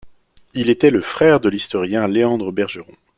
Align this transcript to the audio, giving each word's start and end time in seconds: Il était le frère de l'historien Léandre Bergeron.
Il 0.55 0.71
était 0.71 0.89
le 0.89 1.03
frère 1.03 1.39
de 1.41 1.47
l'historien 1.47 2.07
Léandre 2.07 2.51
Bergeron. 2.51 2.95